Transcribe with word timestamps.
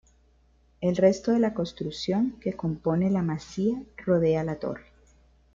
El 0.79 0.95
resto 0.97 1.31
de 1.31 1.37
la 1.37 1.53
construcción 1.53 2.39
que 2.41 2.53
compone 2.53 3.11
la 3.11 3.21
masía 3.21 3.83
rodea 4.03 4.41
a 4.41 4.43
la 4.43 4.55
torre. 4.55 4.91